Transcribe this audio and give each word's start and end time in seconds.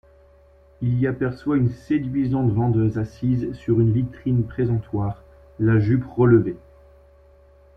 Il 0.81 0.97
y 0.99 1.05
aperçoit 1.05 1.57
une 1.57 1.69
séduisante 1.69 2.51
vendeuse 2.51 2.97
assise 2.97 3.53
sur 3.53 3.79
une 3.81 3.91
vitrine-présentoir, 3.93 5.21
la 5.59 5.77
jupe 5.77 6.05
relevée. 6.17 6.57